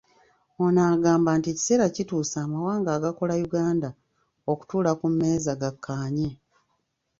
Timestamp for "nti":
1.37-1.47